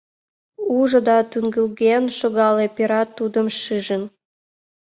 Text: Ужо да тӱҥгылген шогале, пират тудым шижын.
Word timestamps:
Ужо 0.77 0.99
да 1.07 1.17
тӱҥгылген 1.31 2.03
шогале, 2.19 2.65
пират 2.75 3.09
тудым 3.17 3.47
шижын. 3.59 4.03